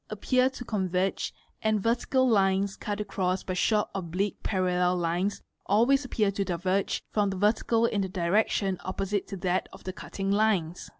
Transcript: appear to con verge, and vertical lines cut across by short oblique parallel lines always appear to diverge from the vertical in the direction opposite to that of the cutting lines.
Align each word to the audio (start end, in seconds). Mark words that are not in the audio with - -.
appear 0.09 0.49
to 0.49 0.65
con 0.65 0.89
verge, 0.89 1.31
and 1.61 1.79
vertical 1.79 2.27
lines 2.27 2.75
cut 2.75 2.99
across 2.99 3.43
by 3.43 3.53
short 3.53 3.87
oblique 3.93 4.41
parallel 4.41 4.97
lines 4.97 5.43
always 5.67 6.03
appear 6.03 6.31
to 6.31 6.43
diverge 6.43 7.03
from 7.11 7.29
the 7.29 7.37
vertical 7.37 7.85
in 7.85 8.01
the 8.01 8.09
direction 8.09 8.79
opposite 8.83 9.27
to 9.27 9.37
that 9.37 9.69
of 9.71 9.83
the 9.83 9.93
cutting 9.93 10.31
lines. 10.31 10.89